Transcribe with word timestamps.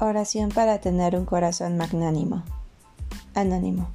Oración 0.00 0.50
para 0.50 0.78
tener 0.80 1.16
un 1.16 1.24
corazón 1.24 1.76
magnánimo. 1.76 2.44
Anónimo. 3.34 3.88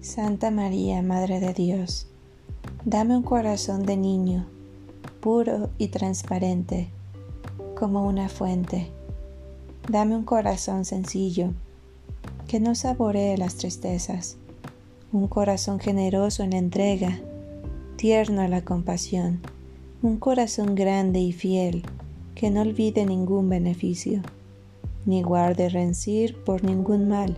Santa 0.00 0.50
María, 0.50 1.00
Madre 1.02 1.38
de 1.38 1.52
Dios, 1.54 2.08
dame 2.84 3.16
un 3.16 3.22
corazón 3.22 3.86
de 3.86 3.96
niño 3.96 4.53
puro 5.24 5.70
y 5.78 5.88
transparente, 5.88 6.88
como 7.78 8.06
una 8.06 8.28
fuente. 8.28 8.90
Dame 9.88 10.14
un 10.16 10.24
corazón 10.24 10.84
sencillo, 10.84 11.48
que 12.46 12.60
no 12.60 12.74
saboree 12.74 13.38
las 13.38 13.54
tristezas, 13.54 14.36
un 15.12 15.26
corazón 15.26 15.80
generoso 15.80 16.42
en 16.42 16.50
la 16.50 16.58
entrega, 16.58 17.20
tierno 17.96 18.42
a 18.42 18.48
la 18.48 18.66
compasión, 18.66 19.40
un 20.02 20.18
corazón 20.18 20.74
grande 20.74 21.20
y 21.20 21.32
fiel, 21.32 21.86
que 22.34 22.50
no 22.50 22.60
olvide 22.60 23.06
ningún 23.06 23.48
beneficio, 23.48 24.20
ni 25.06 25.22
guarde 25.22 25.70
rencir 25.70 26.36
por 26.44 26.64
ningún 26.64 27.08
mal. 27.08 27.34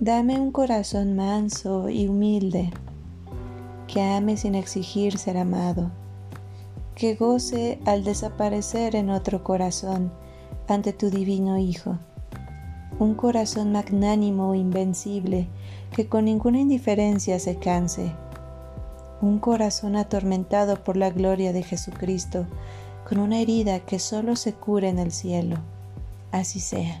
Dame 0.00 0.38
un 0.38 0.52
corazón 0.52 1.16
manso 1.16 1.88
y 1.88 2.08
humilde, 2.08 2.70
que 3.86 4.02
ame 4.02 4.36
sin 4.36 4.54
exigir 4.54 5.16
ser 5.16 5.38
amado 5.38 5.90
que 6.94 7.14
goce 7.14 7.78
al 7.84 8.04
desaparecer 8.04 8.96
en 8.96 9.10
otro 9.10 9.42
corazón 9.42 10.12
ante 10.68 10.92
tu 10.92 11.10
divino 11.10 11.58
Hijo. 11.58 11.98
Un 12.98 13.14
corazón 13.14 13.72
magnánimo 13.72 14.54
e 14.54 14.58
invencible 14.58 15.48
que 15.94 16.08
con 16.08 16.26
ninguna 16.26 16.60
indiferencia 16.60 17.38
se 17.38 17.56
canse. 17.56 18.12
Un 19.20 19.38
corazón 19.38 19.96
atormentado 19.96 20.82
por 20.82 20.96
la 20.96 21.10
gloria 21.10 21.52
de 21.52 21.62
Jesucristo, 21.62 22.46
con 23.08 23.18
una 23.18 23.38
herida 23.40 23.80
que 23.80 23.98
solo 23.98 24.36
se 24.36 24.52
cura 24.52 24.88
en 24.88 24.98
el 24.98 25.12
cielo. 25.12 25.56
Así 26.30 26.60
sea. 26.60 27.00